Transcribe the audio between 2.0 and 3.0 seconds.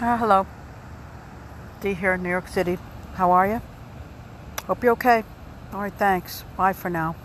in New York City.